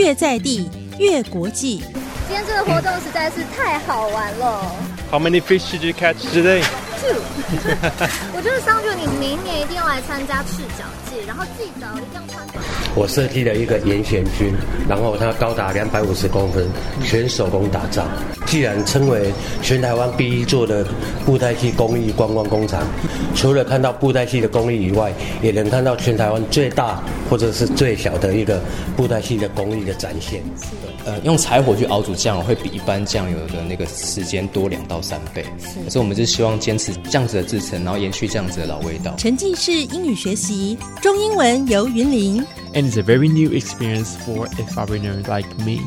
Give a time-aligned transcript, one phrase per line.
[0.00, 0.66] 越在地
[0.98, 1.82] 越国际。
[2.26, 4.74] 今天这个活动实在是太好玩了。
[5.10, 6.62] How many fish did you catch today?
[7.02, 7.20] Two，
[8.32, 12.46] 我觉得桑觉你明年一定要来参加赤脚季，然后记得一定要穿。
[12.94, 14.52] 我设计了一个严选军，
[14.88, 16.66] 然后它高达两百五十公分，
[17.04, 18.04] 全手工打造。
[18.46, 20.84] 既然称为全台湾第一座的
[21.24, 22.82] 布袋戏工艺观光工厂，
[23.34, 25.12] 除了看到布袋戏的工艺以外，
[25.42, 28.60] 也能看到全台湾最大或者是最小的一个
[28.96, 30.42] 布袋戏的工艺的展现。
[31.06, 39.14] 呃，用柴火去熬煮酱油会比一般酱油的那个时间多两到三倍，是可是我们就希望坚持这样子的制成，然后延续这样子的老味道。
[39.16, 42.45] 沉浸式英语学习，中英文由云林。
[42.73, 45.79] And it's a very new experience for a foreigner like me.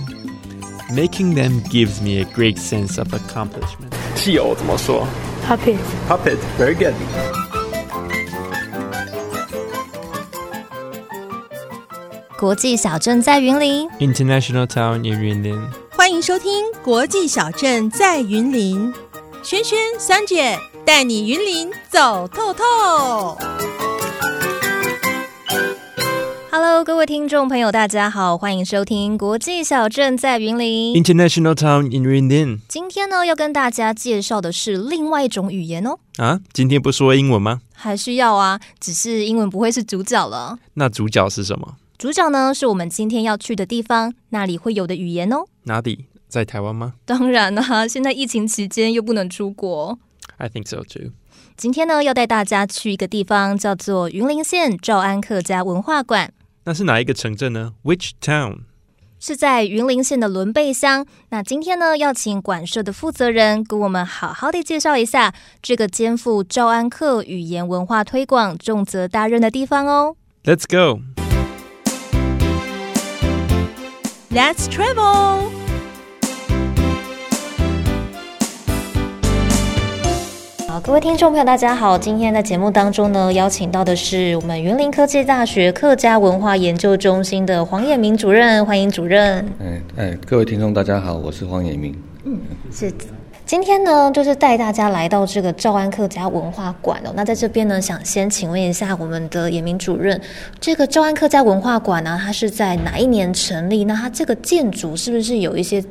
[0.90, 3.92] Making them gives me a great sense of accomplishment.
[4.16, 5.06] 戏偶怎么说
[5.46, 5.76] Puppet.
[6.08, 6.38] Puppet.
[6.58, 6.94] Very good.
[12.38, 15.60] 国际小镇在云林， International town in Yunlin.
[15.90, 18.94] 欢迎收听《国际小镇在云林》，
[19.42, 23.36] 轩轩、三姐带你云林走透透。
[26.55, 30.93] Hello，各位听众朋友，大家好，欢迎收听《国际小镇在云林》。
[31.03, 32.59] International town in Yunlin.
[32.67, 37.61] 今天呢，要跟大家介绍的是另外一种语言哦，啊，今天不说英文吗？
[37.73, 40.59] 还需要啊，只是英文不会是主角了。
[40.75, 41.77] 那主角是什么？
[41.97, 45.45] 主角呢，是我们今天要去的地方，那里会有的语言哦。
[45.63, 46.05] 哪里？
[46.29, 49.97] 在台湾吗当然啦、现在疫情期间又不能出国。
[50.37, 51.13] ？I think so too.
[51.57, 56.31] 今天呢，要带大家去一个地方，叫做云林县诏安客家文化馆。
[56.65, 58.61] 那是哪一个城镇呢？Which town？
[59.19, 61.05] 是在云林县的仑背乡。
[61.29, 70.15] 那今天呢，要请馆舍的负责人给我们好好的介绍一下这个肩负诏安客语言文化推广重责大任的地方哦。
[70.43, 71.01] Let's go.
[74.29, 75.62] Let's travel。
[80.73, 81.95] 好，各位听众朋友，大家好。
[81.95, 89.47] 今天在节目当中呢，邀请到的是我们云林科技大学客家文化研究中心的黄彦明主任，欢迎主任。
[89.59, 91.95] 哎哎，各位听众，大家好，我是黄衍明。
[92.23, 92.39] 嗯
[92.71, 92.91] 是。
[93.45, 97.13] 今天呢，就是带大家来到这个诏安客家文化馆哦。
[97.15, 100.19] 那在这边呢，想先请问一下我们的严明主任，
[100.59, 103.83] 这个诏安客家文化馆呢，它是在哪一年成立？
[103.83, 105.83] 那它这个建筑是不是有一些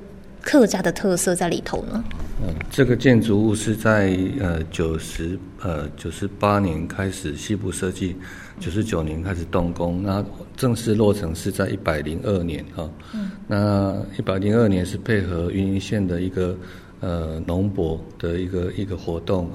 [0.42, 2.04] 客家的特色在里头呢？
[2.44, 8.16] 嗯，这个建筑物是在呃九十呃九十八年开始西部设计，
[8.58, 10.24] 九十九年开始动工，那
[10.56, 16.56] 正式落成是在一百零二年哈、嗯、那一百零二年是配合云林县的一个
[17.02, 19.50] 呃农博的一个一个活动，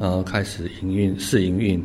[0.00, 1.84] 然后开始营运试营运，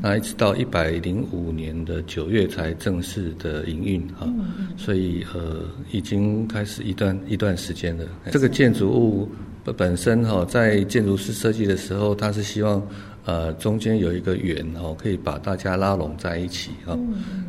[0.00, 4.32] 那一直到一百零五年的九月才正式的营运哈、
[4.76, 8.04] 所以呃已经开始一段一段时间了。
[8.30, 9.28] 这个建筑物。
[9.76, 12.82] 本身哈、在建筑师设计的时候，他是希望
[13.26, 16.98] 呃中间有一个圆哦、可以把大家拉拢在一起哈，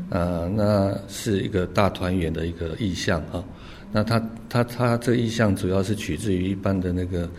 [0.09, 3.41] 呃那是一个大团圆的一个意象哈、
[3.91, 7.29] 那他他他这个意象主要是取自于一般的那个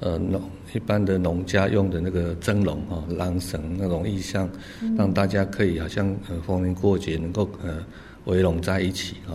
[0.00, 0.42] 呃农
[0.72, 4.48] 一般的农家用的那个蒸笼哈、狼绳那种意象，
[4.96, 7.84] 让大家可以好像呃逢年过节能够呃。
[8.24, 9.32] 围拢在一起啊，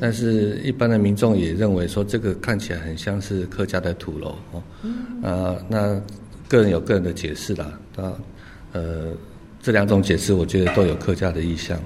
[0.00, 4.62] 但是一般的民众也认为说这个看起来很像是客家的土楼哦，
[5.22, 6.02] 啊，那
[6.48, 8.12] 个人有个人的解释啦，那，
[8.72, 9.12] 呃，
[9.62, 11.78] 这两种解释我觉得都有客家的意象。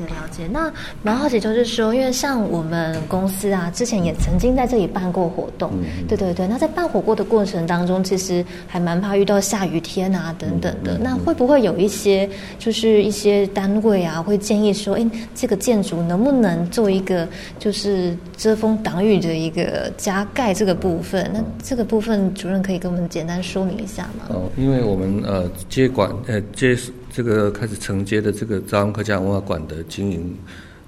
[0.00, 0.48] 解了解。
[0.50, 0.72] 那
[1.02, 5.70] 蛮好奇，就是说，因为像我们公司啊，之前也曾经在这里办过活动，
[6.08, 6.46] 对对对。
[6.46, 10.98] 那在办火锅的过程当中，其实还蛮怕遇到下雨天啊等等的。
[10.98, 12.28] 那会不会有一些
[12.58, 17.28] 就是一些单位啊，会建议说，哎，这个建筑能不能做一个
[17.58, 21.30] 就是遮风挡雨的一个加盖这个部分？
[21.32, 24.24] 那这个部分主任可以跟我们简单说明一下吗？
[24.28, 26.76] 哦，因为我们呃接管呃接
[27.12, 30.34] 这个开始承接的这个招安客家文化馆的经营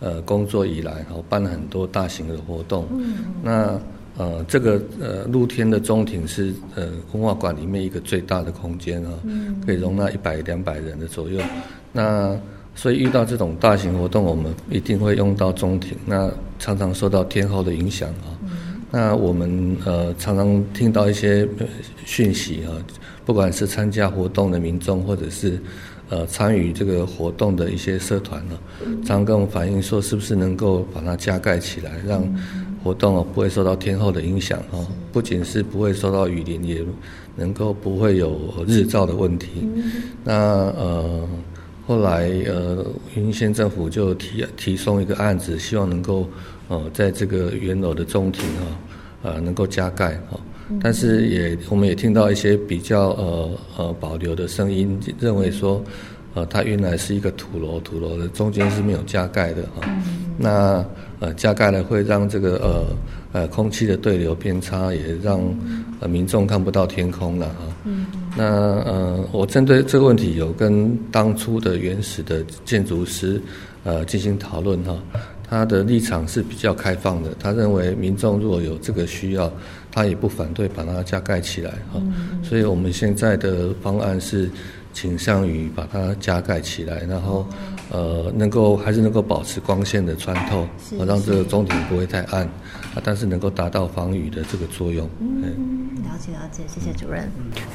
[0.00, 2.86] 呃工作以来，然后办了很多大型的活动。
[2.92, 3.80] 嗯，那
[4.16, 11.40] 呃这个呃露天的中庭是呃文化馆里面一个最大的空间啊，嗯、可以容纳一百两百人的左右。
[11.92, 12.38] 那
[12.74, 15.96] 所以遇到这种大型活动，我们一定会用到中庭。
[16.06, 18.32] 那常常受到天候的影响啊。
[18.92, 21.48] 那我们呃常常听到一些
[22.04, 22.70] 讯息啊，
[23.24, 25.58] 不管是参加活动的民众，或者是
[26.10, 28.58] 呃参与这个活动的一些社团呢，
[29.02, 32.22] 常跟我们反映说，是不是能够把它加盖起来，让
[32.84, 36.84] 活动哦不会受到天候的影响哦，不仅是不会受到雨淋，也
[37.34, 39.48] 能够不会有日照的问题。
[40.22, 41.26] 那呃。
[41.84, 42.86] 后来呃，
[43.16, 46.28] 云县政府就提提送一个案子，希望能够
[46.68, 48.64] 呃在这个原楼的中庭啊，
[49.22, 50.38] 呃能够加盖哈。
[50.80, 55.82] 但是也我们也听到一些比较呃呃保留的声音，认为说，
[56.32, 59.86] 呃它原来是一个土楼，土楼的中间是没有加盖的哈。
[60.38, 60.82] 那
[61.20, 62.56] 呃加盖了会让这个
[63.32, 65.40] 呃呃空气的对流变差，也让
[66.00, 67.54] 呃民众看不到天空了哈。
[68.34, 73.38] 那呃我针对这个问题有跟当初的原始的建筑师
[73.84, 74.96] 呃进行讨论哈。
[75.52, 79.52] 他的立场是比较开放的，他认为民众如果有这个需要，
[79.90, 82.00] 他也不反对把它加盖起来哈。
[82.42, 84.50] 所以我们现在的方案是
[84.94, 87.46] 倾向于把它加盖起来，然后
[87.90, 90.66] 呃能够还是能够保持光线的穿透，
[91.06, 92.44] 让这个中庭不会太暗
[92.94, 95.06] 啊，但是能够达到防雨的这个作用。
[95.20, 95.42] 嗯，
[96.02, 97.30] 了解了解，谢谢主任。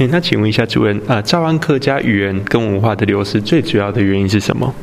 [0.09, 4.73] 那请问一下主任啊，兆安客家语言跟文化的流失最主要的原因是什么？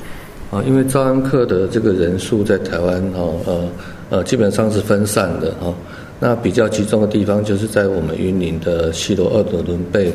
[0.55, 3.69] 啊，因为招安客的这个人数在台湾哦，呃
[4.11, 5.75] 呃，基本上是分散的哈。
[6.21, 10.13] 那比较集中的地方就是在我们云林的西罗、二德、伦贝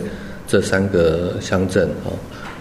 [0.48, 2.12] 这三个乡镇哈。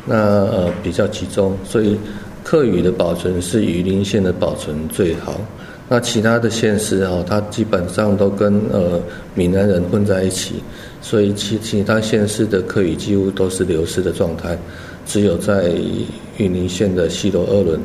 [0.05, 1.97] 那呃比较集中，所以
[2.43, 5.41] 客语的保存是云林县的保存最好。
[5.89, 9.01] 那其他的县市哈，它基本上都跟呃
[9.35, 10.57] 闽南人混在一起，
[11.01, 14.59] 所以其其他县市的客语几乎都是流失的状态。
[15.08, 15.72] 只有在
[16.37, 17.81] 云林县的西罗二轮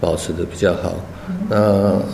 [0.00, 0.94] 保持的比较好。
[1.48, 1.56] 那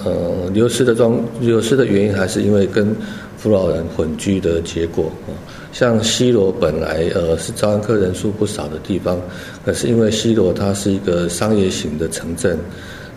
[0.04, 2.94] 呃，流失的状流失的原因还是因为跟
[3.36, 5.34] 扶老人混居的结果啊。
[5.72, 9.18] 像西罗本来呃是招安客人数不少的地方，
[9.64, 12.58] 可是因为西罗它是一个商业型的城镇，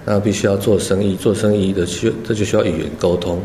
[0.06, 3.40] 那必须要做生意，做生意的需这就需要语言沟通，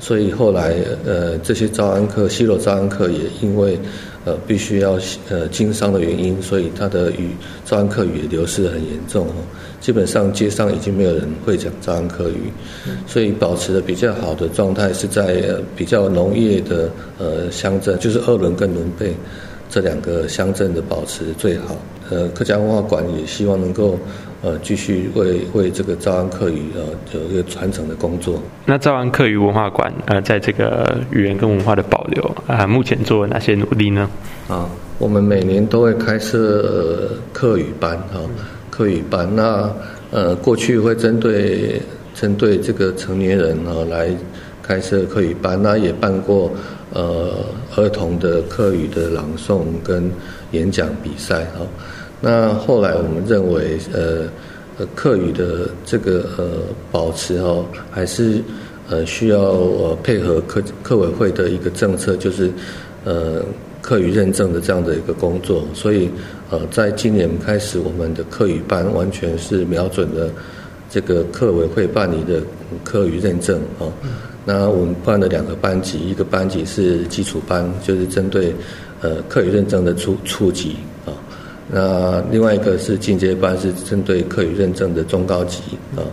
[0.00, 3.78] 所以后来呃这些招安客西罗招安客也因为。
[4.24, 4.98] 呃，必须要
[5.28, 7.30] 呃经商的原因，所以他的语
[7.64, 9.34] 招安客语流失很严重哦。
[9.80, 12.52] 基本上街上已经没有人会讲招安客语，
[13.06, 15.42] 所以保持的比较好的状态是在
[15.74, 16.88] 比较农业的
[17.18, 19.12] 呃乡镇，就是二伦跟伦贝
[19.68, 21.76] 这两个乡镇的保持最好。
[22.12, 23.98] 呃，客家文化馆也希望能够。
[24.44, 26.82] 呃，继续为为这个招安客语呃
[27.14, 28.42] 有一个传承的工作。
[28.66, 34.10] 那招安客语文化馆呃，在这个语言跟文化的保留啊，目前做了哪些努力呢？
[34.48, 34.68] 啊，
[34.98, 38.18] 我们每年都会开设客语班哈，
[38.68, 39.30] 客语班。
[39.32, 39.72] 那
[40.10, 41.80] 呃，过去会针对
[42.12, 44.10] 针对这个成年人啊来
[44.60, 46.50] 开设客语班，那也办过
[46.92, 50.10] 呃儿童的客语的朗诵跟
[50.50, 51.64] 演讲比赛哈。
[52.24, 54.22] 那后来我们认为，呃，
[54.78, 56.44] 呃，课语的这个呃
[56.92, 58.40] 保持哦，还是
[58.88, 62.48] 呃需要呃配合课课委会的一个政策，就是
[63.04, 63.42] 呃
[63.80, 65.64] 课语认证的这样的一个工作。
[65.74, 66.08] 所以
[66.48, 70.30] 呃，在今年开始，我们的课语班完全是瞄准了
[70.88, 72.40] 这个课委会办理的
[72.84, 73.90] 课语认证啊。
[74.44, 78.54] 那我们办了两个班级，一个班级是基础班，就是针对
[79.00, 80.91] 呃课语认证的初初级啊。
[81.74, 85.62] 那另外一个是进阶班，是针对课语认证的中高级
[85.96, 86.04] 啊。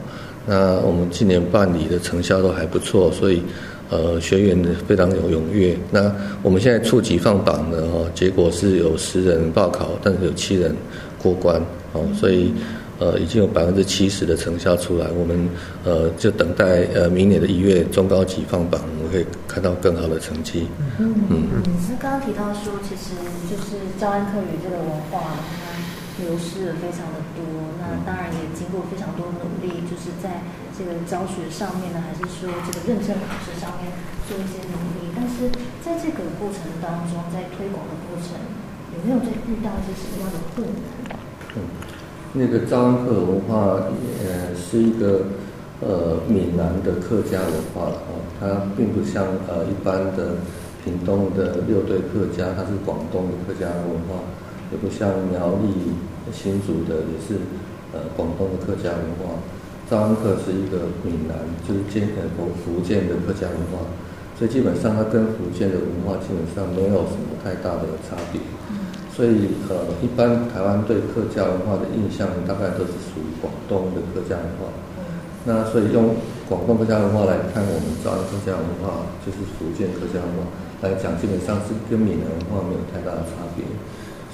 [0.46, 3.44] 那我们今年办理的成效都还不错，所以
[3.90, 4.58] 呃学员
[4.88, 5.78] 非常有踊跃。
[5.92, 6.10] 那
[6.42, 10.74] 我们现在初级放榜的哦，结果是有十人报考，但是有七人
[11.22, 11.62] 过关
[11.92, 12.54] 哦，所以
[13.00, 15.08] 呃已经有百分之七十的成效出来。
[15.10, 15.50] 我们
[15.84, 20.68] 呃就等待呃明年的一月中高级放榜，我们可以看到更好的成绩。
[21.00, 21.64] 嗯嗯。
[21.90, 23.16] 那刚刚提到说，其实
[23.50, 25.34] 就是招安课语这个文化。
[26.20, 27.40] 流失了非常的多，
[27.80, 30.44] 那当然也经过非常多努力，就是在
[30.76, 33.88] 这个教学上面呢，还是说这个认证考试上面
[34.28, 35.08] 做一些努力。
[35.16, 35.48] 但是
[35.80, 38.36] 在这个过程当中，在推广的过程，
[38.92, 41.16] 有没有在遇到一些什么样的困难？
[41.56, 41.64] 嗯，
[42.34, 43.80] 那个招安客文化
[44.24, 45.22] 呃是一个
[45.82, 50.36] 呃闽南的客家文化了啊，它并不像呃一般的
[50.84, 54.24] 屏东的六对客家，它是广东的客家文化。
[54.72, 55.98] 也不像苗栗、
[56.32, 57.42] 新竹的，也是
[57.92, 59.34] 呃广东的客家文化。
[59.90, 61.34] 招安客是一个闽南，
[61.68, 63.82] 就是建呃福福建的客家文化，
[64.38, 68.40] 所以基本上它跟福建的文化基本上没有什么太大的差别。
[69.20, 74.72] 所以呃，一般台湾对客家文化的印象大概都是属于广东的客家文化。
[75.44, 76.16] 那所以用
[76.48, 80.48] 广东客家文化来看，我们招安客家文化就是福建客家文化
[80.80, 83.68] 来讲，基本上是跟闽南文化没有太大的差别。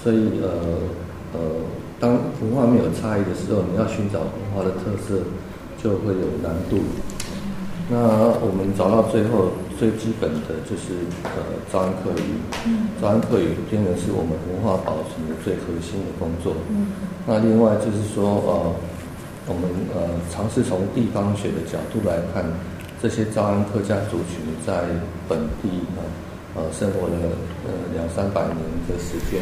[0.04, 0.54] 所以呃
[1.34, 1.40] 呃，
[2.00, 5.18] 当文化没有差异的时候，你要寻找文化的特色
[5.82, 6.78] 就会有难度。
[7.88, 7.98] 那
[8.42, 12.34] 我们找到最后最基本的就是呃招安客语，
[13.00, 16.56] 招安客语变成是我们文化保存的最核心的工作。
[17.28, 18.74] 那另外就是说呃，
[19.46, 22.42] 我们呃尝试从地方学的角度来看，
[23.02, 24.90] 这些招安客家族群在
[25.30, 26.02] 本地呢
[26.58, 27.14] 呃生活了
[27.70, 28.58] 呃两三百年
[28.90, 29.38] 的时间，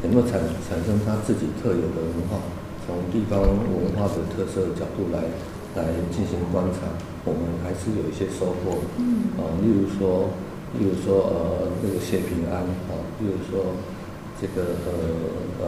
[0.00, 2.40] 能够产产生他自己特有的文化，
[2.86, 5.20] 从地方文化的特色角度来
[5.74, 6.86] 来进行观察。
[7.24, 10.28] 我们还是有一些收获，嗯，啊，例如说，
[10.78, 13.64] 例如说，呃，那个谢平安，啊，例如说，
[14.40, 14.92] 这个呃
[15.60, 15.66] 呃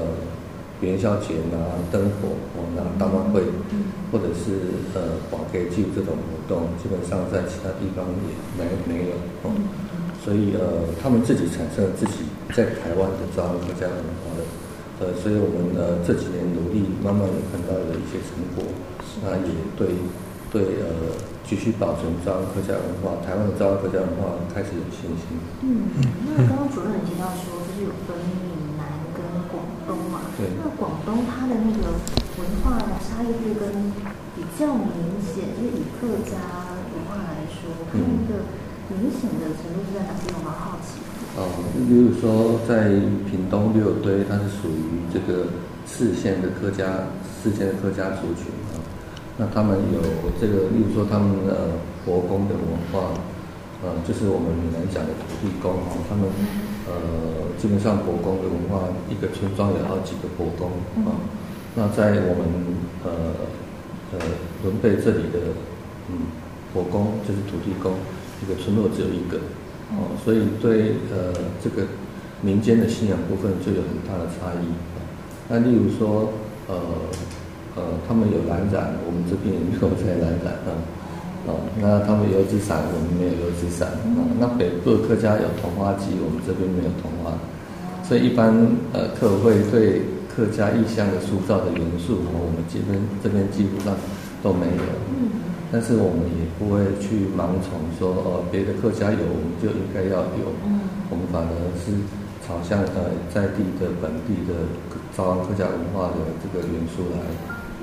[0.80, 1.56] 元宵节拿，
[1.90, 3.92] 灯火，哦，拿大晚会，嗯。
[4.12, 9.50] 或者是呃宝给祭这种活动，基本上在其他地方也没没有，哦，
[10.22, 12.22] 所以呃，他们自己产生了自己
[12.54, 14.46] 在台湾的这样国家文化的，
[15.02, 18.62] 呃，所以我们呃这几年努力，慢慢也看到了一些成果，
[19.22, 19.88] 那也对
[20.52, 21.24] 对呃。
[21.46, 25.38] 继续保存招安客家文化，台湾的招安客家文化开始有信心。
[25.62, 25.94] 嗯，
[26.26, 28.18] 那刚刚主任提到说，就是有分
[28.50, 28.82] 闽南
[29.14, 30.26] 跟广东嘛？
[30.34, 30.50] 对。
[30.58, 31.94] 那广东它的那个
[32.42, 33.94] 文化的差异会跟
[34.34, 36.34] 比较明显，就是以客家
[36.90, 38.42] 文化来说，它那个
[38.90, 40.34] 明显的程度是在哪边？
[40.34, 40.98] 我蛮好奇。
[41.38, 41.46] 哦，
[41.86, 42.90] 比如说在
[43.30, 45.46] 屏东六堆，它是属于这个
[45.86, 47.06] 四县的客家，
[47.38, 48.50] 四县的客家族群。
[49.38, 50.00] 那他们有
[50.40, 51.76] 这个，例如说他们呃
[52.06, 53.12] 佛宫的文化，
[53.84, 56.24] 呃，就是我们闽南讲的土地公哈，他们
[56.88, 60.72] 呃基本上佛宫的文化，一个村庄有好几个佛宫
[61.04, 61.20] 啊。
[61.74, 62.48] 那在我们
[63.04, 63.36] 呃
[64.16, 64.24] 呃
[64.64, 65.52] 伦贝这里的
[66.08, 66.32] 嗯
[66.72, 67.92] 佛宫就是土地公，
[68.40, 69.36] 一个村落只有一个
[69.92, 71.86] 哦，所以对呃这个
[72.40, 74.64] 民间的信仰部分就有很大的差异。
[75.50, 76.32] 那例如说
[76.68, 76.80] 呃。
[77.76, 80.72] 呃，他们有蓝染，我们这边也没有在蓝染啊。
[81.46, 84.18] 哦，那他们有纸伞，我们没有油纸伞啊。
[84.40, 87.30] 那北部客家有桐花集，我们这边没有桐花，
[88.02, 88.50] 所以一般
[88.90, 93.94] 呃客会对客家意象的塑造的元素，我们这边这边基本上
[94.42, 94.82] 都没有。
[95.14, 95.38] 嗯。
[95.70, 100.50] 但是我们也不会去盲从说，哦，别的客家有，我们就应该要有。
[100.66, 100.82] 嗯。
[101.10, 101.94] 我们反而是
[102.42, 104.66] 朝向呃在地的本地的
[105.14, 107.22] 招安客家文化的这个元素来。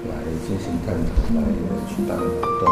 [0.10, 0.16] 来
[0.48, 1.42] 进行探讨，来
[1.88, 2.26] 举办活
[2.60, 2.68] 动。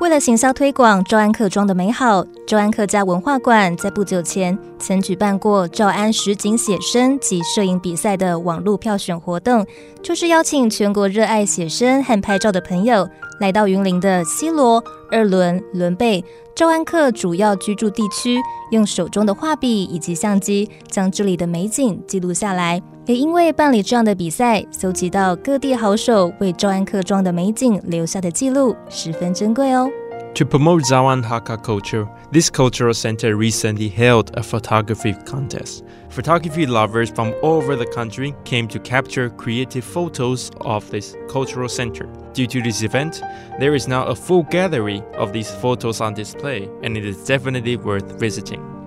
[0.00, 9.66] 为了行销推广赵安客庄的美好，赵安客家文化馆在不久前曾举办过赵安实景写生及摄影比赛的网络票选活动，
[10.02, 13.06] 就是邀请全国热爱写生和拍照的朋友
[13.40, 16.24] 来到云林的西罗、二轮、伦贝。
[16.54, 18.38] 周安克主要居住地区，
[18.70, 22.82] 用手中的画笔以及相机，将这里的美景记录下来。
[23.06, 29.90] 也因为办理这样的比赛，搜集到各地好手为周安克庄的美景留下的记录，十分珍贵哦。
[30.34, 35.84] To promote Zawan Hakka culture, this cultural center recently held a photography contest.
[36.08, 41.68] Photography lovers from all over the country came to capture creative photos of this cultural
[41.68, 42.06] center.
[42.32, 43.20] Due to this event,
[43.58, 47.76] there is now a full gallery of these photos on display, and it is definitely
[47.76, 48.79] worth visiting.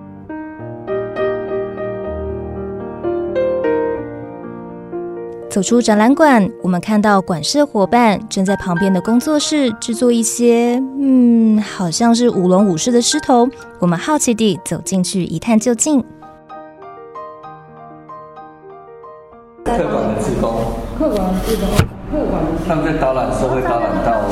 [5.54, 13.48] 走出展览馆，我们看到馆舍伙伴正在旁边的工作室制作一些，嗯，好像是舞龙舞狮的狮头。
[13.78, 16.00] 我们好奇地走进去一探究竟。
[19.62, 20.56] 客馆的职工，
[20.98, 21.93] 客的
[22.66, 24.22] 他们在导览时候会导览到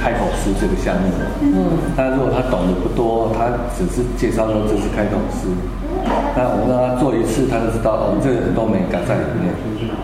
[0.00, 1.08] 开口师这个项目。
[1.40, 5.48] 嗯，但如果他懂得不多，他只是介绍说这是开口师。
[6.36, 9.52] 那我们让他做一次，他就知道哦，这个很多美感在里面。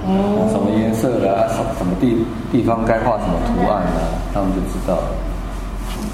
[0.04, 0.48] 哦。
[0.50, 1.48] 什么颜色的啊？
[1.48, 4.00] 什什么地地方该画什么图案啊？
[4.34, 4.98] 他们就知道。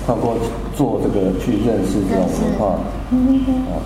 [0.04, 0.34] 透过
[0.74, 2.74] 做这个去认识这种文化。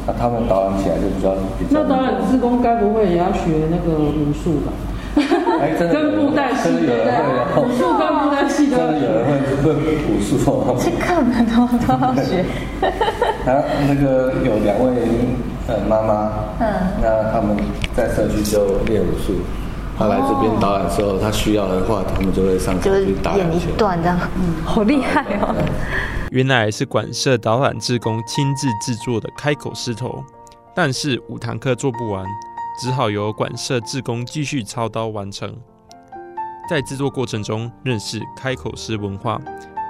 [0.06, 1.82] 那他们导览起来就比较比较。
[1.82, 4.72] 那导览职工该不会也要学那个武术吧？
[5.60, 5.94] 哎，真的。
[5.94, 6.90] 跟布袋戏的
[7.56, 8.76] 武术跟布袋戏的。
[8.76, 9.24] 真的有人
[9.62, 9.74] 会会
[10.08, 10.76] 武术哦。
[10.78, 12.44] 这课本都都要学。
[13.46, 14.92] 啊，那个有两位。
[15.68, 16.30] 呃，妈妈，
[16.60, 16.64] 嗯，
[17.02, 17.56] 那他们
[17.92, 19.34] 在社区就练武术。
[19.98, 25.52] 他来这边导览之后，他需要的话，他们就会上去打演一段这样，嗯，好厉害哦。
[26.30, 30.22] 原来是管社导览志工亲自制作的开口狮头，
[30.72, 32.24] 但是五堂课做不完，
[32.78, 35.56] 只好由馆舍志工继续操刀完成。
[36.68, 39.40] 在制作过程中认识开口狮文化，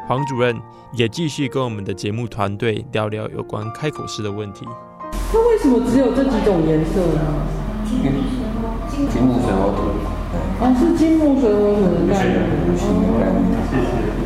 [0.07, 0.55] 黄主任
[0.93, 4.66] 也继续跟我们的节目团队聊聊有关开口狮的问题。
[5.33, 7.47] 那为什么只有这几种颜色呢？
[7.88, 9.83] 金木水火土。
[10.59, 12.37] 哦，是金木水火土的概念，
[14.21, 14.25] 哦。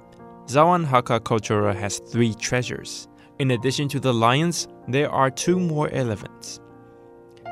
[0.50, 3.08] Zawan Hakka culture has three treasures.
[3.38, 6.60] In addition to the lions, there are two more elements.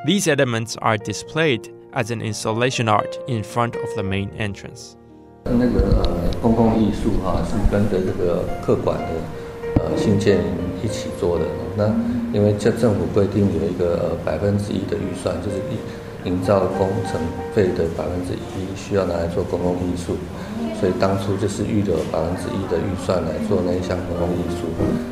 [0.07, 4.97] These elements are displayed as an installation art in front of the main entrance.
[5.45, 10.41] 那个呃公共艺术哈、是跟着这个客馆的呃新建
[10.83, 11.45] 一起做的。
[11.76, 11.88] 那
[12.33, 17.21] 因为这政府规定有一个呃百分之一的预算，就是营营造工程
[17.55, 20.17] 费的百分之一需要拿来做公共艺术，
[20.80, 24.66] 所以当初就是预留百分之一的预算来做那一项公共艺术。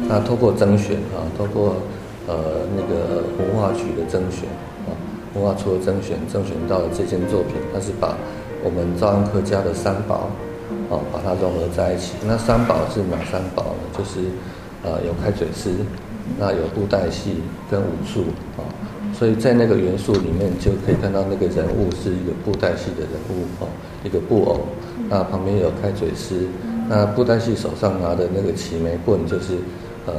[0.07, 1.75] 那透过甄选啊，透过
[2.27, 4.47] 呃那个文化局的甄选
[4.87, 4.95] 啊，
[5.35, 8.15] 文化处的甄选，甄选到了这件作品，它是把
[8.63, 10.29] 我们招安客家的三宝，
[10.89, 12.13] 啊，把它融合在一起。
[12.25, 13.97] 那三宝是哪三宝呢？
[13.97, 14.21] 就是
[14.83, 15.71] 呃有开嘴诗，
[16.39, 18.23] 那有布袋戏跟武术
[18.55, 18.63] 啊、
[19.17, 23.67] 所以在那个元素里面就可以看到那个人物是一个布袋戏的人物哦，
[24.03, 24.59] 一个布偶，
[25.09, 26.47] 那旁边有开嘴狮，
[26.87, 29.57] 那布袋戏手上拿的那个齐眉棍就是
[30.05, 30.13] 呃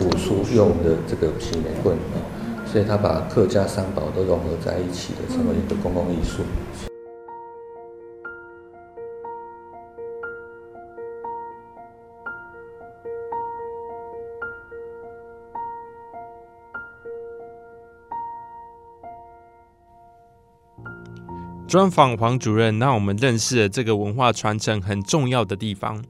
[0.00, 2.24] 武术用的这个齐眉棍哦，
[2.64, 6.42] 所以他把客家三宝都融合在一起的，成为一个公共艺术。
[21.68, 26.02] 专访黄主任，让我们认识了这个文化传承很重要的地方。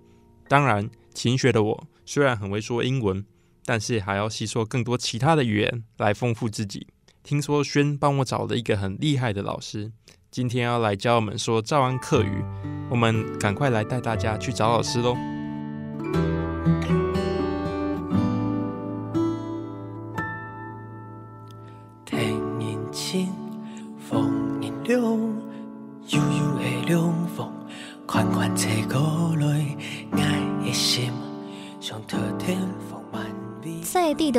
[0.46, 3.24] 当然，勤学的我虽然很会说英文，
[3.64, 6.86] 但是还要吸收更多其他的语言来丰富自己。
[7.24, 9.90] 听说轩帮我找了一个很厉害的老师，
[10.30, 12.44] 今天要来教我们说赵安客语，
[12.88, 15.16] 我们赶快来带大家去找老师喽。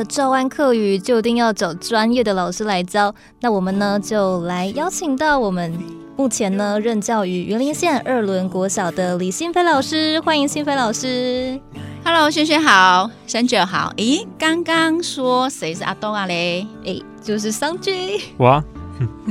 [0.09, 3.13] 在地的招安客语就一定要找专业的老师来教。
[3.41, 5.71] 那我们呢，就来邀请到我们
[6.17, 11.59] 目前呢任教于云林县二轮国小的李新飞老师，欢迎新飞老师。
[12.03, 13.93] Hello，轩轩好，三九好。
[13.97, 16.65] 咦，刚刚说谁是阿东啊嘞？
[16.83, 18.19] 诶，就是桑君。
[18.37, 18.61] 我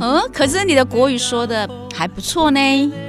[0.01, 2.61] 嗯，可是你的国语说的还不错呢。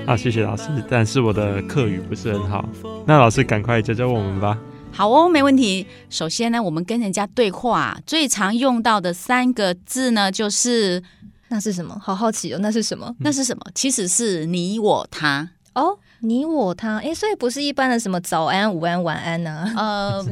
[0.05, 2.65] 啊，谢谢老师，但是我的课语不是很好，
[3.05, 4.57] 那老师赶快教教我们吧。
[4.91, 5.85] 好哦，没问题。
[6.09, 11.01] 首先呢，我们跟人家对话最常用到的三个字呢，就是
[11.47, 11.97] 那是什么？
[12.03, 13.15] 好好奇哦，那是什么？
[13.19, 13.63] 那是什么？
[13.73, 15.49] 其实是你我他。
[15.73, 20.25] 哦，你我他，哎，所以不是一般的什么早安、午安、晚安呐、呃，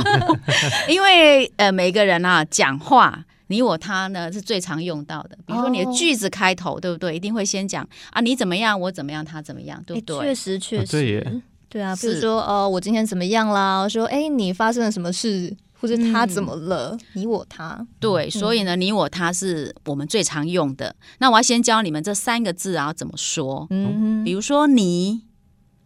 [0.88, 3.24] 因为呃，每个人啊讲话。
[3.48, 7.14] 你我他呢是最常用到的，比如说你的哦句子开头，对不对？
[7.14, 10.16] 一定会先讲啊，你怎么样，我怎么样，他怎么样，对不对？
[10.20, 11.42] 诶确实确啊实，对耶
[11.72, 12.20] 对啊，比如是。
[12.20, 13.88] 说呃，我今天怎么样啦？
[13.88, 16.98] 说哎，你发生了什么事，或者他嗯怎么了？
[17.14, 20.94] 你我他，对，所以呢，你我他是我们最常用的。
[21.18, 23.66] 那我要先教你们这三个字啊要怎么说。
[23.70, 25.22] 嗯比如说你，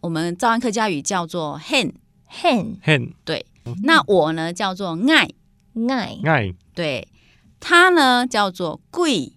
[0.01, 3.45] 我们照安客家语叫做 hen，，hen hen，对。
[3.83, 5.29] 那我呢叫做爱，
[5.87, 6.19] 爱。
[6.25, 6.53] 爱。
[6.75, 7.07] 对。
[7.61, 9.31] 他呢叫做贵，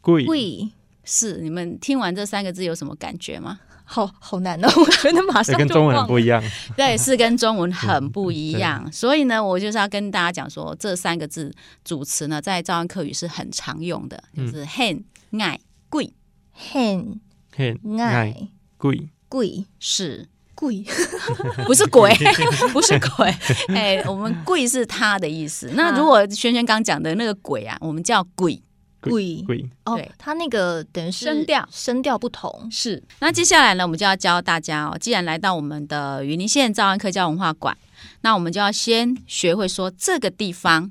[0.00, 0.24] 贵。
[0.26, 0.68] 贵，
[1.04, 3.60] 是你们听完这三个字有什么感觉吗？
[3.92, 6.42] 好好难哦， 我觉得马上就跟中文很不一样。
[6.74, 8.90] 对，是跟中文很不一样。
[8.90, 11.52] 所以呢，我就是要跟大家讲说，这三个字
[11.84, 15.02] 主词呢，在照安客语是很常用的，就是 hen、
[15.38, 16.14] 爱、贵。
[16.58, 17.18] hen
[17.54, 18.14] 很爱。
[18.14, 19.10] 爱贵。
[19.28, 19.66] 贵。
[19.78, 20.28] 是。
[20.54, 20.84] 贵，
[21.66, 22.14] 不是鬼，
[22.72, 23.34] 不是鬼，
[23.74, 25.72] 哎、我们贵是他的意思。
[25.74, 28.62] 那如果轩轩刚讲的那个鬼啊，我们叫鬼，
[29.10, 29.70] 贵贵。
[29.84, 31.68] 哦对，它那个等于是声调。
[31.70, 33.02] 声调不同，是。
[33.20, 37.76] 那接下来呢，我们就要教大家哦，既然来到我们的云林县兆安客家文化馆，
[38.22, 40.90] 那我们就要先学会说这个地方，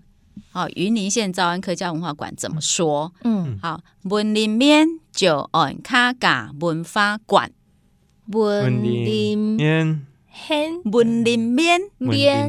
[0.51, 3.13] 好、云林县兆安客家文化馆怎么说？
[3.23, 7.51] 嗯，好，文林面就按卡嘎文化馆，
[8.27, 11.81] 文林面 hen 文林边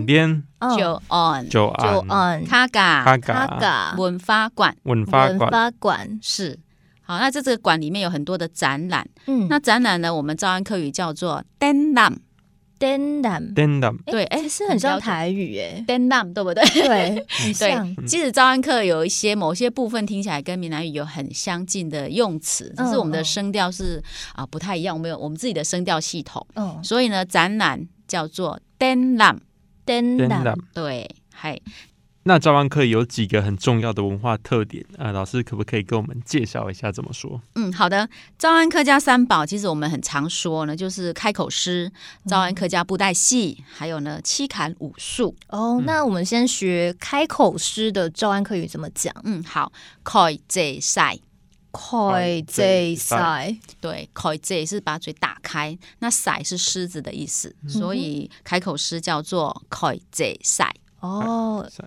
[0.06, 4.76] 边哦就按就就按按卡嘎卡卡嘎嘎文化馆。
[4.84, 5.38] 文发馆。
[5.38, 6.18] 文发馆。
[6.22, 6.58] 是。
[7.04, 12.14] 好，那在这个馆里面有很多的展览，嗯，那展览呢，我们招安客语叫做 e n d a m
[14.04, 16.62] 对，哎其实很像台语哎，“den lam”，对不对？
[16.82, 24.02] 对，很像，对，即使招安客有一些某些部分听起来跟闽南语有很相近的用词，只是我们的声调是
[24.34, 26.78] 啊、不太一样，我们有我们自己的声调系统，嗯。
[26.82, 29.38] 所以呢，展览叫做 e n d a lam，m
[30.74, 31.58] 对，嗨，
[32.24, 37.40] 那招安课有几个很重要的文化特点啊、老师可不可以给我们介绍一下怎么说？
[37.56, 38.08] 嗯，好的。
[38.38, 41.90] 招安客家三宝，其实我们很常说呢，就是开口诗、
[42.26, 45.34] 招安客家布袋戏，还有呢七砍武术。
[45.48, 49.12] 哦，那我们先学开口诗的赵安客语怎么讲？
[49.24, 49.72] 嗯，好，
[50.04, 51.18] 开这赛，
[51.72, 60.72] 开这塞，对，开这是把嘴打开，那塞是狮子的意思，所以开口诗叫做开这赛。
[61.02, 61.64] 哦。
[61.70, 61.84] 赛，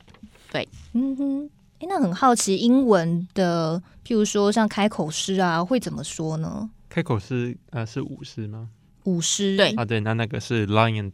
[0.51, 1.49] 对，嗯哼，
[1.79, 6.69] 哎，那很好奇，英文的，譬如说像开口诗啊，会怎么说呢？
[6.87, 8.69] 开口诗呃是舞狮吗？
[9.03, 9.71] 舞狮，对。
[9.73, 11.11] 啊，对，那那个是 lion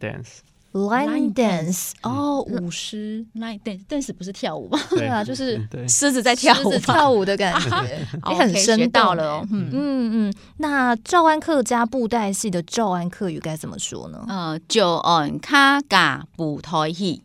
[0.72, 4.78] dance，，line dance，哦，舞狮，那但但是不是跳舞吗？
[4.90, 9.48] 对啊，就是狮子在跳舞狮子，跳舞的感觉， 也很生到了哦。
[9.50, 9.68] 嗯。
[9.72, 14.24] 嗯嗯，那赵安客家布袋戏的赵安客语该怎么说呢？
[14.28, 17.22] 呃，就按卡嘎布台戏，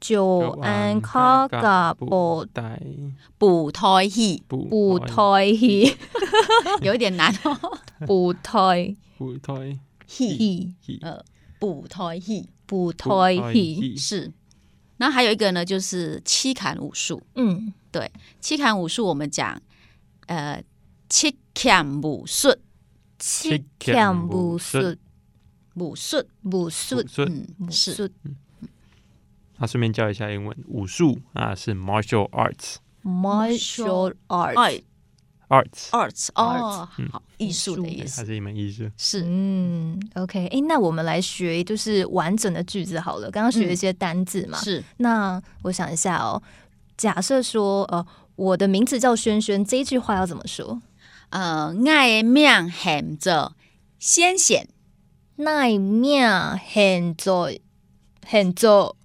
[0.00, 2.80] 就安卡嘎布带
[3.40, 4.42] 舞台戏。
[4.46, 5.96] 布布台戏，
[6.82, 7.78] 有一点难哦。
[8.06, 11.24] 布胎布胎戏，戏呃，
[11.58, 12.48] 布胎戏。
[12.66, 14.32] 布胎戏，是。
[14.96, 17.22] 然后还有一个呢，就是七砍武术。
[17.34, 19.60] 嗯，对七砍武术我们讲，
[20.26, 20.62] 呃，
[21.08, 22.54] 七砍武术，
[23.18, 24.96] 七砍武术，
[25.74, 27.24] 武术，武术，武术。
[27.26, 28.08] 嗯，武是术
[29.58, 34.82] 那顺便教一下英文，武术啊是 martial arts，martial art，art
[35.48, 37.08] arts，arts 哦，嗯。
[37.10, 38.20] 好，艺术的意思。
[38.20, 38.90] 它是一门艺术。
[38.96, 39.22] 是。
[39.24, 43.30] 嗯，OK，哎，那我们来学就是完整的句子好了。
[43.30, 44.82] 刚刚学了一些单字嘛，是。
[44.98, 46.42] 那我想一下哦，
[46.96, 50.82] 假设说，呃，我的名字叫轩轩，这一句话要怎么说？
[51.30, 53.54] 呃，爱的命含着
[53.98, 54.68] 鲜显，
[55.44, 57.52] 爱命很着
[58.26, 58.95] 很做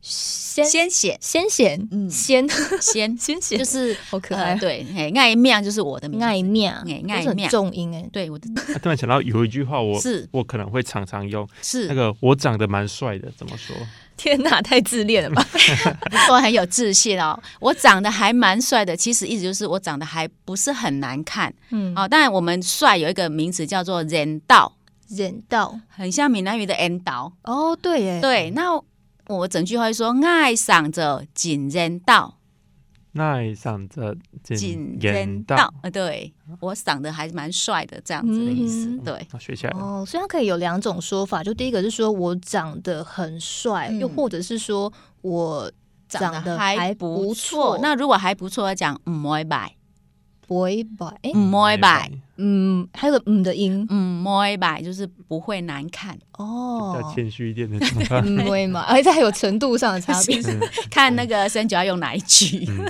[0.00, 2.08] 鲜鲜血，鲜鲜嗯。
[2.10, 2.48] 鲜
[2.80, 4.54] 鲜鲜血，就是好可爱。
[4.54, 7.48] 呃，对，嘿爱面就是我的名字，爱面，哎爱面。
[7.50, 8.48] 重音哎，对，我的。
[8.72, 10.28] 啊突然想到有一句话我，是。
[10.32, 11.86] 我可能会常常用，是。
[11.86, 13.76] 那个我长得蛮帅的，怎么说？
[14.16, 15.42] 天哪，太自恋了吧？
[16.10, 17.38] 不错，很有自信哦。
[17.58, 21.52] 我长得还蛮帅的，其实意思就是我长得还不是很难看。
[21.70, 24.70] 嗯，哦，当然我们帅有一个名词叫做人道，
[25.08, 25.78] 忍道。
[25.88, 27.32] 很像闽南语的 “n 道”。
[27.44, 28.78] 哦，对耶，对，那
[29.38, 32.38] 我整句话就说爱上着紧人道，
[33.14, 35.74] 爱上着紧紧人道道，。
[35.82, 38.88] 呃，对我长得还蛮帅的，这样子的意思。
[38.88, 39.72] 嗯对，好学起来。
[39.78, 45.70] 哦，所以它可以有两种说法，就第一个是说我长得很帅，嗯又或者是说我
[46.08, 47.78] 长得还还不错。
[47.80, 49.74] 那如果还不错，要讲唔会摆，
[50.50, 51.14] 不会吧？
[51.22, 56.18] 哎，唔会摆，嗯，还有个嗯的音嗯，唔会吧，就是不会难看。
[56.18, 57.78] 比哦较，谦虚一点的。
[58.24, 58.80] 嗯，不会嘛？
[58.88, 60.42] 而且还有程度上的差别。
[60.90, 62.66] 看那个生酒要用哪一句。
[62.68, 62.84] 嗯，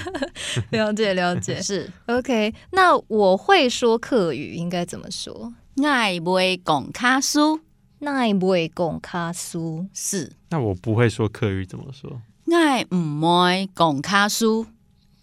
[0.81, 1.61] 了 解了解。
[1.61, 5.53] 是 OK，那我会说客语，应该怎么说？
[5.85, 7.61] 爱会讲卡苏，
[8.03, 12.23] 爱不会讲卡苏，是那我不会说客语怎么说？
[12.51, 14.65] 爱唔会讲卡书。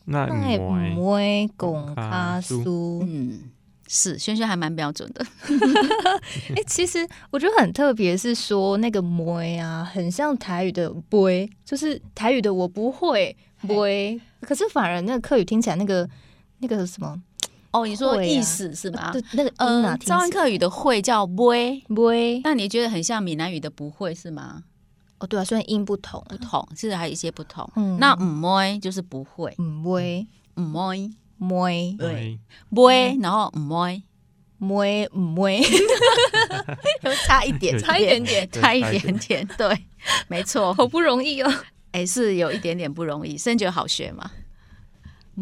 [0.08, 3.04] 那那唔会不会讲卡苏。
[3.08, 3.40] 嗯，
[3.88, 5.26] 是轩轩还蛮标准的。
[6.56, 13.36] 哎、其实我觉得很特别，是说那个“摸”啊，很像台语的“不会”，就是台语的我不会
[13.68, 16.10] “不会”，可是反而那个客语听起来那个
[16.60, 17.22] 那个什么，
[17.72, 19.12] 哦，你说意思是吗？
[19.12, 24.64] 对，那个音啊，呃，听招安客语的会叫会，不会那你觉得很像闽南语的不会是吗？
[25.20, 27.70] 哦，对啊，虽然音不同，不同，其实还有一些不同。
[27.76, 27.98] 嗯。
[28.00, 30.28] 那唔会就是不会，唔，会。
[30.56, 31.12] 唔会。
[31.38, 32.40] 摸对。
[32.72, 34.04] 会会，然后唔会，
[34.58, 35.62] 摸唔会，
[37.04, 39.86] 就差一点，差一点点，差一点点，对，
[40.28, 41.54] 没错，好不容易哦。
[41.92, 44.32] 哎，是有一点点不容易，生觉好学嘛？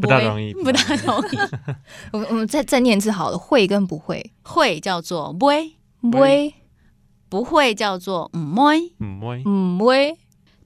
[0.01, 1.37] 不大容易不大容易。
[2.11, 5.75] 我们我们再再念一次好了，会跟不会，会叫做会，
[6.11, 6.53] 会
[7.29, 8.93] 不会叫做唔会。
[8.99, 9.43] 唔会。
[9.45, 10.17] 唔会，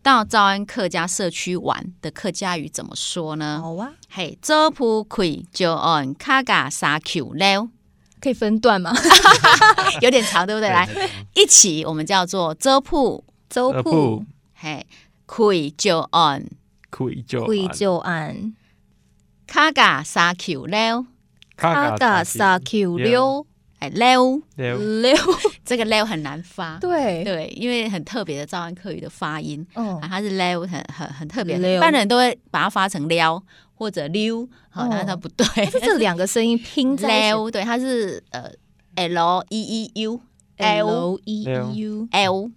[0.02, 3.60] 到招安客家社区玩的客家语怎么说呢？
[3.62, 7.70] 好啊，嘿，做铺开就按卡嘎沙 Q 了，
[8.22, 8.94] 可以分段吗？
[10.02, 10.70] 有点长，对不对？
[10.70, 10.88] 来，
[11.34, 13.92] 一起我们叫做做铺，呃周铺。
[13.92, 14.86] 不嘿，
[15.28, 16.46] 开就按。
[16.92, 18.54] 愧就会就按。
[19.46, 21.06] 卡嘎沙 Q 了，
[21.56, 23.46] 卡嘎沙 Q 六
[23.80, 25.16] 哎溜溜六，
[25.66, 29.98] 这个溜很难发，对，对，因为很特别的赵安客语的发音，嗯。
[30.00, 33.42] 啊，它是溜，很很很特别，溜一般人都会把它发成撩
[33.74, 34.88] 或者溜，好，哦。
[34.92, 38.52] 但是它不对，是 这两个声音拼在 leo，，对，它是呃
[38.96, 40.20] L E E U
[40.58, 42.52] L E E U L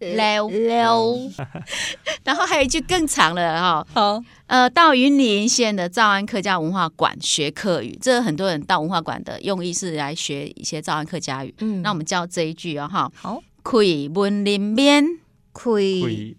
[0.00, 1.30] 溜溜，
[2.24, 11.54] 然后还有一句更长了哈，好，呃，到云林县的诏安客家文化馆学客语，这很多人到文化馆的用意是来学一些诏安客家语。
[11.60, 11.82] 嗯。
[11.82, 13.78] 那我们教这一句哦，哈，好，开
[14.14, 15.04] 文林面
[15.52, 16.36] 开林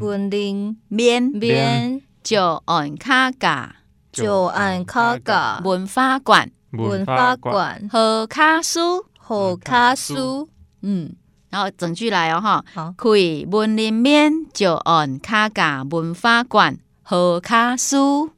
[0.00, 1.32] 文林面。
[1.32, 3.76] 边就按卡嘎
[4.12, 6.50] 就按卡嘎文化馆。
[6.72, 7.88] 文化馆。
[7.90, 10.48] 好卡书，好卡书，
[10.82, 11.14] 嗯，
[11.50, 13.08] 然后整句来哦，哈，好，开
[13.50, 18.30] 文林面就按卡嘎文化馆和卡书，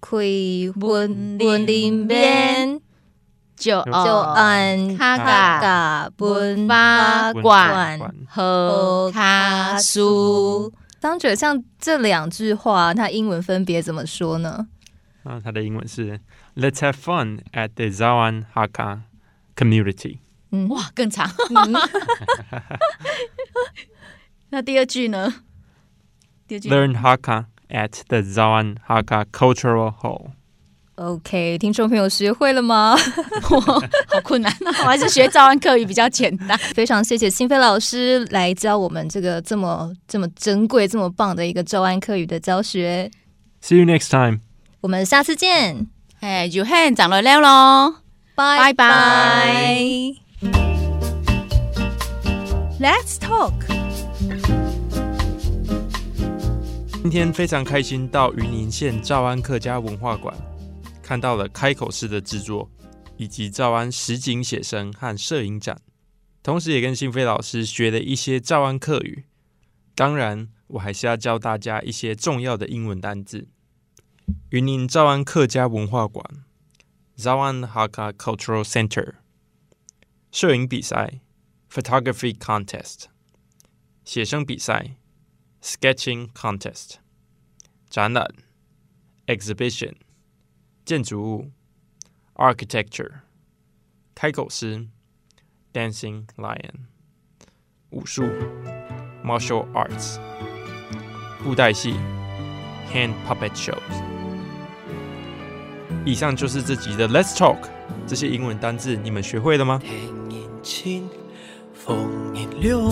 [0.00, 0.16] 开
[0.76, 2.80] 文文林面
[3.56, 10.72] 就就按按卡卡嘎嘎文化馆馆和卡书。
[11.00, 14.68] 张觉像这两句话，它英文分别怎么说呢？
[15.24, 16.20] 啊，它的英文是
[16.54, 19.00] Let's have fun at the Zawan Hakka
[19.56, 20.18] community。
[20.54, 21.30] 嗯，哇，更长。
[21.50, 21.72] 嗯
[24.50, 25.34] 那第二句呢？
[26.46, 30.30] 第二句 Learn Hakka at the Zawan Hakka Cultural Hall。
[30.96, 32.94] OK，听众朋友学会了吗？
[33.42, 36.56] 好困难，我 还是学赵安课语比较简单。
[36.56, 43.10] 非常谢谢新飞老师来教我们这个这么这么珍贵、这么棒的一个赵安课语的教学。
[43.60, 44.38] See you next time。
[44.82, 45.88] 我们下次见，
[46.20, 47.96] 哎，就很长了了喽，
[48.36, 50.23] 拜拜拜。
[52.80, 53.52] Let's talk。
[57.02, 60.34] 今天非常开心到云林县诏安客家文化馆，
[61.02, 62.70] 看到了开口式的制作，
[63.16, 65.80] 以及诏安实景写生和摄影展，
[66.42, 69.24] 同时也跟新飞老师学了一些诏安客语。
[69.94, 73.48] 当然，我还是要教大家一些重要的英文单字。
[74.48, 76.24] 云林诏安客家文化馆
[77.18, 79.12] （Zawan Hakka Cultural Center）
[80.34, 81.20] 摄影比赛
[81.70, 83.04] （Photography Contest）
[84.04, 84.96] 写生比赛
[85.62, 86.94] Sketching Contest
[87.88, 88.28] 展览
[89.28, 89.94] Exhibition
[90.84, 91.52] 建筑物
[92.34, 93.20] Architecture
[94.16, 94.88] 开口诗
[95.72, 96.88] Dancing Lion
[97.90, 98.24] 武术
[99.22, 100.18] Martial Arts
[101.44, 101.92] 布袋戏
[102.92, 103.78] Hand Puppet Shows
[106.04, 107.70] 以上就是这集的 Let's Talk
[108.04, 109.80] 这些英文单字你们学会了吗？
[110.64, 111.08] 天阴晴，
[111.74, 112.86] 风阴凉，悠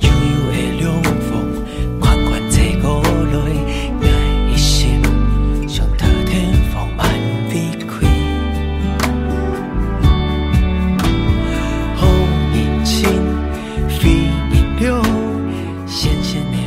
[0.00, 0.08] 悠
[0.52, 3.36] 的凉风，款款吹过来，
[3.98, 4.02] 我
[4.48, 5.02] 的心
[5.68, 7.04] 像特天风慢
[7.50, 8.06] 离开。
[11.96, 12.00] 风
[12.54, 12.96] 阴晴，
[13.88, 14.08] 飞
[14.54, 15.02] 阴凉，
[15.84, 16.60] 咸咸的雨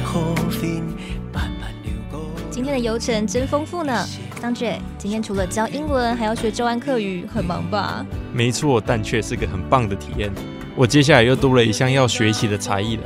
[0.61, 0.83] 云
[1.31, 2.19] 慢慢流过。
[2.49, 4.05] 今天的游程真丰富呢。
[4.41, 8.03] 张姐，今天除了教英文，还要学周安课语，很忙吧？
[8.33, 10.31] 没错，但却是个很棒的体验。
[10.75, 13.03] 我接下来又多了一项要学习的才艺了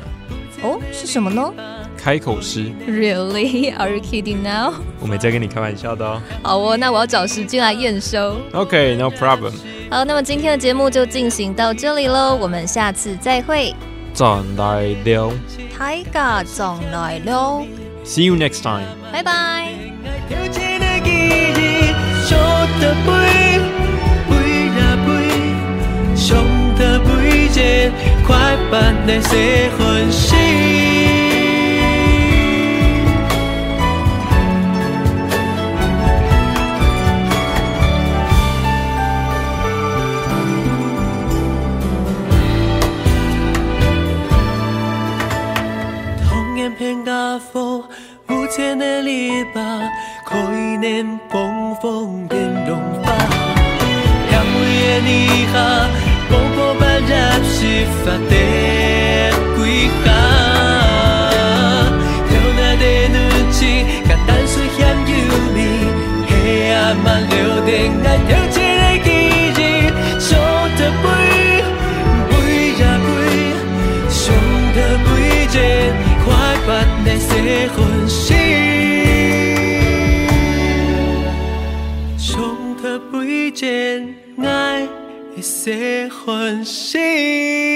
[0.64, 1.54] 哦，是什么呢——
[1.98, 2.72] 开口诗。
[2.88, 3.76] ？Really?
[3.76, 4.76] Are you kidding now?
[5.02, 6.22] 我没在跟你开玩笑的哦。
[6.42, 8.38] 好哦，那我要找时间来验收。
[8.54, 9.52] OK，no、problem。
[9.92, 13.76] 好，那么今天的节目就进行到这里喽，我们下次再会。
[14.14, 15.34] 转来了
[15.78, 17.66] 大家上来喽
[18.06, 18.86] ，，See you next time。
[19.12, 19.74] 拜拜。
[21.06, 21.94] 一个记忆，
[22.26, 22.38] 上
[22.82, 23.08] 得飞，
[24.28, 24.32] 飞
[24.78, 25.08] 呀飞，
[26.16, 26.26] 上
[26.78, 27.92] 得飞一
[28.26, 28.74] 快板
[29.06, 30.36] 的西魂心。
[46.28, 47.84] 童年片甲风，
[48.28, 49.88] 无钱的篱笆，
[50.26, 53.06] 可以念风风变龙发。
[54.32, 54.60] 香味
[55.06, 55.08] 的
[55.54, 55.56] 下，
[56.28, 57.14] 波波般染
[57.46, 57.56] 是
[58.04, 58.34] 发的
[59.56, 60.06] 归下。
[62.28, 62.84] 跳那的
[63.14, 63.16] 女
[63.52, 63.58] 子，
[64.10, 65.14] 甲淡水咸油
[65.54, 65.58] 味，
[66.28, 66.34] 黑
[66.74, 67.34] 暗嘛留
[67.64, 67.72] 定
[68.04, 69.08] 来跳一个记
[69.56, 69.62] 忆，
[70.20, 70.28] 上
[70.76, 71.06] 得飞，
[72.32, 72.34] 飞
[72.82, 73.08] 呀飞，
[74.10, 74.24] 上
[74.74, 75.08] 得飞
[75.46, 75.56] 一
[76.26, 76.28] 快
[76.66, 76.70] 板
[77.06, 77.30] 的西
[77.76, 77.95] 魂心，上
[85.66, 87.75] 这欢喜。